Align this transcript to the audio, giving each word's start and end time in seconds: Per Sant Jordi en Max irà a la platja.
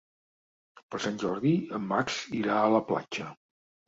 Per 0.95 1.01
Sant 1.03 1.19
Jordi 1.23 1.51
en 1.79 1.85
Max 1.91 2.15
irà 2.39 2.57
a 2.63 2.73
la 2.77 2.81
platja. 2.89 3.27